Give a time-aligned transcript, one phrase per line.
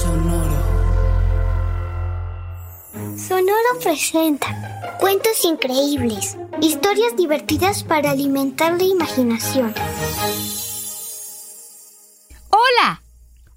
[0.00, 0.56] Sonoro.
[3.18, 9.74] Sonoro presenta cuentos increíbles, historias divertidas para alimentar la imaginación.
[12.48, 13.02] Hola,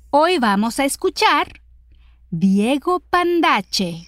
[0.10, 1.62] hoy vamos a escuchar
[2.30, 4.06] Diego Pandache.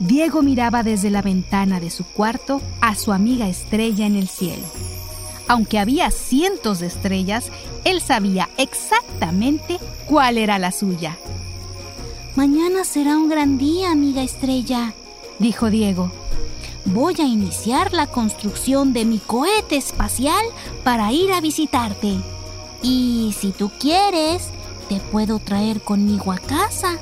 [0.00, 4.66] Diego miraba desde la ventana de su cuarto a su amiga estrella en el cielo.
[5.46, 7.50] Aunque había cientos de estrellas,
[7.84, 11.16] él sabía exactamente cuál era la suya.
[12.36, 14.94] Mañana será un gran día, amiga estrella,
[15.38, 16.10] dijo Diego.
[16.86, 20.44] Voy a iniciar la construcción de mi cohete espacial
[20.82, 22.16] para ir a visitarte.
[22.82, 24.48] Y si tú quieres,
[24.88, 26.98] te puedo traer conmigo a casa.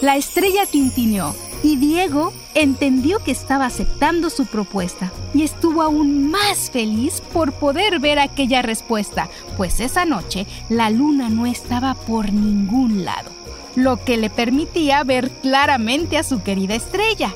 [0.00, 6.70] La estrella tintineó y Diego entendió que estaba aceptando su propuesta y estuvo aún más
[6.70, 13.04] feliz por poder ver aquella respuesta, pues esa noche la luna no estaba por ningún
[13.04, 13.30] lado,
[13.74, 17.34] lo que le permitía ver claramente a su querida estrella.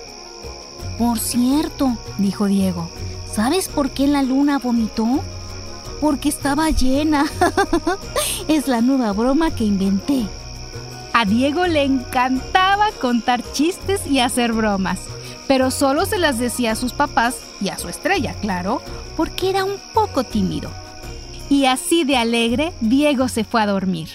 [0.99, 2.89] Por cierto, dijo Diego,
[3.33, 5.21] ¿sabes por qué la luna vomitó?
[6.01, 7.27] Porque estaba llena.
[8.49, 10.27] es la nueva broma que inventé.
[11.19, 15.01] A Diego le encantaba contar chistes y hacer bromas,
[15.49, 18.81] pero solo se las decía a sus papás y a su estrella, claro,
[19.17, 20.71] porque era un poco tímido.
[21.51, 24.09] Y así de alegre, Diego se fue a dormir.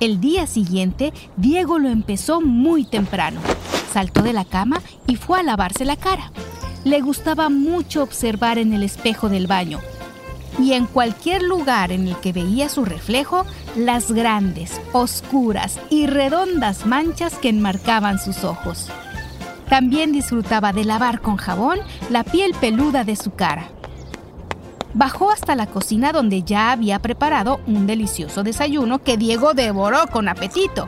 [0.00, 3.42] El día siguiente, Diego lo empezó muy temprano.
[3.92, 6.32] Saltó de la cama y fue a lavarse la cara.
[6.84, 9.78] Le gustaba mucho observar en el espejo del baño
[10.58, 13.46] y en cualquier lugar en el que veía su reflejo
[13.76, 18.88] las grandes, oscuras y redondas manchas que enmarcaban sus ojos.
[19.68, 21.78] También disfrutaba de lavar con jabón
[22.10, 23.68] la piel peluda de su cara.
[24.94, 30.28] Bajó hasta la cocina donde ya había preparado un delicioso desayuno que Diego devoró con
[30.28, 30.86] apetito.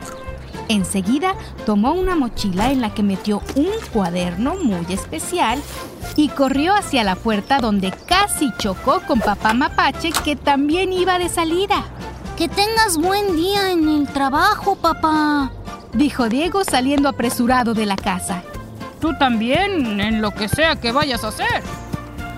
[0.67, 1.33] Enseguida
[1.65, 5.59] tomó una mochila en la que metió un cuaderno muy especial
[6.15, 11.29] y corrió hacia la puerta donde casi chocó con papá Mapache que también iba de
[11.29, 11.83] salida.
[12.37, 15.51] Que tengas buen día en el trabajo, papá,
[15.93, 18.43] dijo Diego saliendo apresurado de la casa.
[18.99, 21.63] Tú también, en lo que sea que vayas a hacer,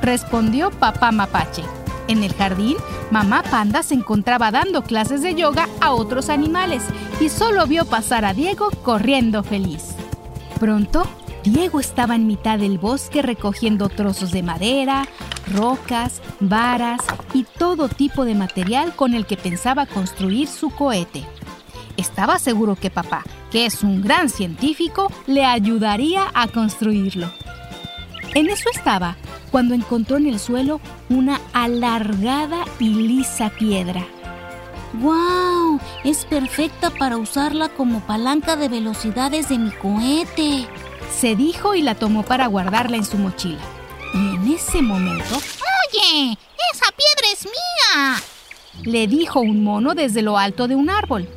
[0.03, 1.63] respondió papá Mapache.
[2.07, 2.77] En el jardín,
[3.09, 6.83] mamá panda se encontraba dando clases de yoga a otros animales
[7.19, 9.95] y solo vio pasar a Diego corriendo feliz.
[10.59, 11.07] Pronto,
[11.49, 15.07] Diego estaba en mitad del bosque recogiendo trozos de madera,
[15.53, 16.99] rocas, varas
[17.33, 21.23] y todo tipo de material con el que pensaba construir su cohete.
[21.95, 27.31] Estaba seguro que papá, que es un gran científico, le ayudaría a construirlo.
[28.35, 29.15] En eso estaba
[29.49, 34.05] cuando encontró en el suelo una alargada y lisa piedra.
[34.93, 35.79] ¡Wow!
[36.03, 40.67] Es perfecta para usarla como palanca de velocidades de mi cohete.
[41.15, 43.59] Se dijo y la tomó para guardarla en su mochila.
[44.13, 45.35] Y en ese momento...
[45.35, 46.37] ¡Oye!
[46.73, 48.23] ¡Esa piedra es mía!
[48.83, 51.27] Le dijo un mono desde lo alto de un árbol.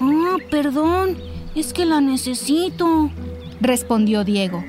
[0.00, 1.16] Ah, perdón.
[1.54, 3.10] Es que la necesito.
[3.60, 4.64] Respondió Diego.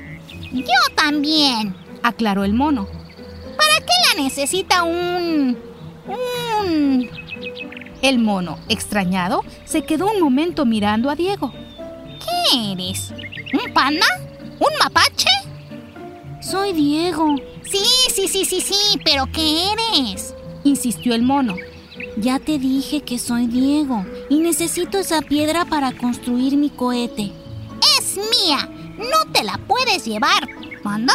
[0.52, 2.88] Yo también aclaró el mono.
[3.56, 5.58] ¿Para qué la necesita un...
[6.06, 7.10] un...
[8.02, 11.52] El mono, extrañado, se quedó un momento mirando a Diego.
[11.52, 13.12] ¿Qué eres?
[13.52, 14.06] ¿Un panda?
[14.58, 15.28] ¿Un mapache?
[16.40, 17.36] Soy Diego.
[17.62, 20.34] Sí, sí, sí, sí, sí, pero ¿qué eres?
[20.64, 21.56] Insistió el mono.
[22.16, 27.32] Ya te dije que soy Diego y necesito esa piedra para construir mi cohete.
[27.98, 28.68] Es mía.
[28.98, 30.48] No te la puedes llevar.
[30.82, 31.14] ¿Panda?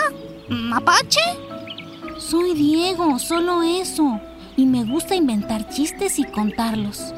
[0.50, 1.22] ¿Mapache?
[2.18, 4.19] Soy Diego, solo eso.
[4.58, 7.13] Y me gusta inventar chistes y contarlos.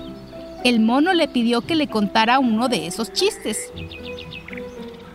[0.64, 3.72] El mono le pidió que le contara uno de esos chistes.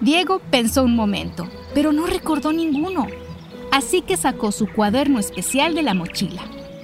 [0.02, 3.06] Diego pensó un momento, pero no recordó ninguno.
[3.70, 6.42] Así que sacó su cuaderno especial de la mochila.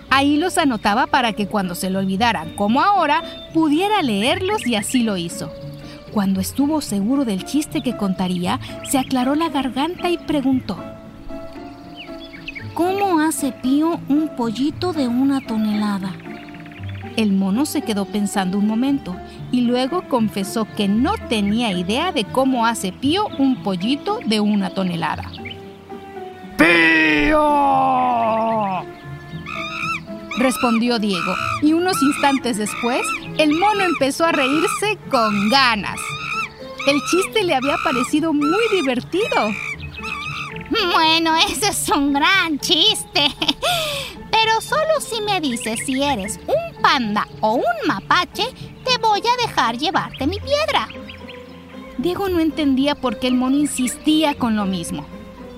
[0.09, 5.03] Ahí los anotaba para que cuando se lo olvidaran, como ahora, pudiera leerlos y así
[5.03, 5.51] lo hizo.
[6.13, 10.79] Cuando estuvo seguro del chiste que contaría, se aclaró la garganta y preguntó.
[12.73, 16.15] ¿Cómo hace Pío un pollito de una tonelada?
[17.19, 19.17] El mono se quedó pensando un momento
[19.51, 24.71] y luego confesó que no tenía idea de cómo hace Pío un pollito de una
[24.71, 25.29] tonelada.
[26.57, 27.43] ¡Pío!
[30.39, 33.03] Respondió Diego y unos instantes después
[33.37, 35.99] el mono empezó a reírse con ganas.
[36.87, 39.51] El chiste le había parecido muy divertido.
[40.95, 43.27] Bueno, ese es un gran chiste.
[44.31, 46.58] Pero solo si me dices si eres un
[47.41, 48.45] o un mapache,
[48.85, 50.89] te voy a dejar llevarte mi piedra.
[51.99, 55.05] Diego no entendía por qué el mono insistía con lo mismo,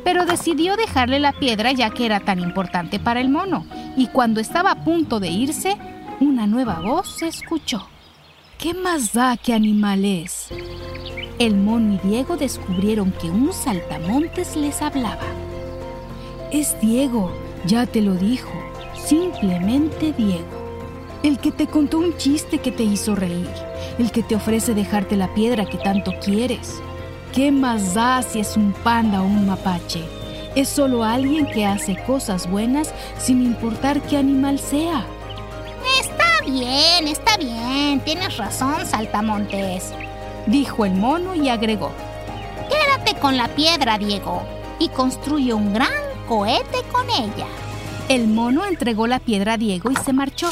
[0.03, 3.65] pero decidió dejarle la piedra ya que era tan importante para el mono,
[3.97, 5.77] y cuando estaba a punto de irse,
[6.19, 7.87] una nueva voz se escuchó.
[8.59, 10.49] ¿Qué más da qué animal es?
[11.39, 15.29] El mono y Diego descubrieron que un saltamontes les hablaba.
[16.51, 17.31] Es Diego,
[17.67, 18.51] ya te lo dijo,
[18.95, 20.60] simplemente Diego.
[21.23, 23.51] El que te contó un chiste que te hizo reír,
[23.99, 26.81] el que te ofrece dejarte la piedra que tanto quieres.
[27.35, 30.03] ¿Qué más da si es un panda o un mapache?
[30.55, 35.05] Es solo alguien que hace cosas buenas sin importar qué animal sea.
[36.01, 38.01] Está bien, está bien.
[38.01, 39.93] Tienes razón, Saltamontes.
[40.47, 41.93] Dijo el mono y agregó.
[42.71, 44.43] Quédate con la piedra, Diego,
[44.79, 45.93] y construye un gran
[46.27, 47.47] cohete con ella.
[48.09, 50.49] El mono entregó la piedra a Diego y se marchó.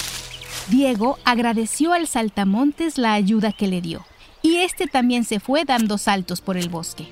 [0.71, 4.05] Diego agradeció al saltamontes la ayuda que le dio,
[4.43, 7.09] y este también se fue dando saltos por el bosque.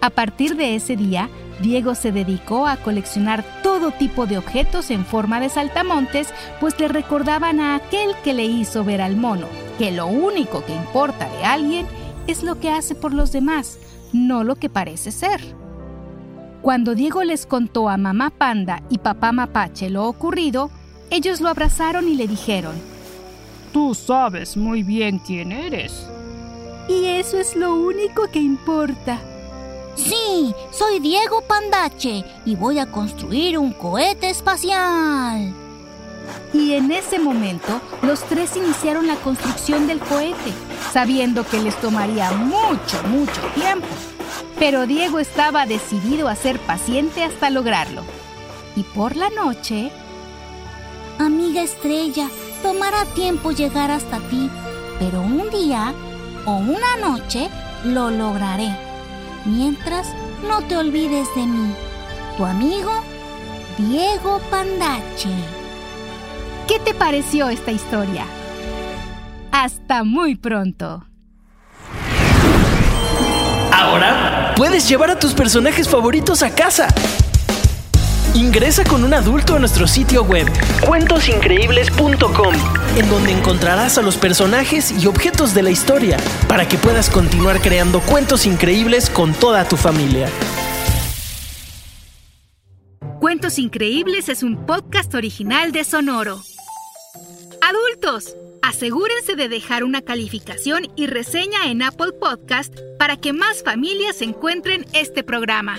[0.00, 1.28] A partir de ese día,
[1.60, 6.28] Diego se dedicó a coleccionar todo tipo de objetos en forma de saltamontes,
[6.60, 9.46] pues le recordaban a aquel que le hizo ver al mono
[9.78, 11.86] que lo único que importa de alguien
[12.28, 13.78] es lo que hace por los demás,
[14.12, 15.40] no lo que parece ser.
[16.62, 20.70] Cuando Diego les contó a mamá panda y papá mapache lo ocurrido,
[21.10, 22.74] ellos lo abrazaron y le dijeron,
[23.74, 26.06] Tú sabes muy bien quién eres.
[26.88, 29.18] Y eso es lo único que importa.
[29.96, 35.52] Sí, soy Diego Pandache y voy a construir un cohete espacial.
[36.52, 40.52] Y en ese momento, los tres iniciaron la construcción del cohete,
[40.92, 43.88] sabiendo que les tomaría mucho, mucho tiempo.
[44.56, 48.02] Pero Diego estaba decidido a ser paciente hasta lograrlo.
[48.76, 49.90] Y por la noche...
[51.18, 52.28] Amiga estrella,
[52.62, 54.50] tomará tiempo llegar hasta ti,
[54.98, 55.94] pero un día
[56.44, 57.48] o una noche
[57.84, 58.74] lo lograré.
[59.44, 60.08] Mientras,
[60.48, 61.72] no te olvides de mí,
[62.36, 62.90] tu amigo
[63.78, 65.30] Diego Pandache.
[66.66, 68.24] ¿Qué te pareció esta historia?
[69.52, 71.04] Hasta muy pronto.
[73.72, 76.88] Ahora puedes llevar a tus personajes favoritos a casa.
[78.34, 80.48] Ingresa con un adulto a nuestro sitio web
[80.84, 82.54] cuentosincreíbles.com,
[82.96, 86.16] en donde encontrarás a los personajes y objetos de la historia
[86.48, 90.28] para que puedas continuar creando cuentos increíbles con toda tu familia.
[93.20, 96.42] Cuentos Increíbles es un podcast original de Sonoro.
[97.62, 104.20] Adultos, asegúrense de dejar una calificación y reseña en Apple Podcast para que más familias
[104.22, 105.78] encuentren este programa.